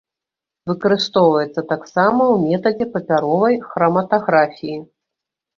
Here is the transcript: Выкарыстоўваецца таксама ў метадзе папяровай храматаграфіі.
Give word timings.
Выкарыстоўваецца 0.71 1.63
таксама 1.73 2.21
ў 2.33 2.47
метадзе 2.47 2.85
папяровай 2.97 3.55
храматаграфіі. 3.69 4.77